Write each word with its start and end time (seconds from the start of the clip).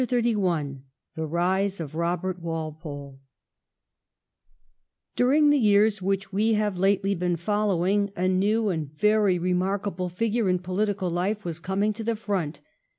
CHAPTEE 0.01 0.33
XXXI 0.33 0.79
THE 1.15 1.27
RISE 1.27 1.79
OF 1.79 1.93
ROBEET 1.93 2.39
WALPOLE 2.39 3.19
During 5.15 5.51
the 5.51 5.59
years 5.59 6.01
which 6.01 6.33
we 6.33 6.53
have 6.55 6.79
lately 6.79 7.13
been 7.13 7.35
follow 7.35 7.85
ing 7.85 8.11
a 8.15 8.27
new 8.27 8.69
and 8.69 8.87
a 8.87 8.95
very 8.95 9.37
remarkable 9.37 10.09
figure 10.09 10.49
in 10.49 10.57
political 10.57 11.11
life 11.11 11.45
was 11.45 11.59
coming 11.59 11.93
to 11.93 12.03
the 12.03 12.15
front. 12.15 12.61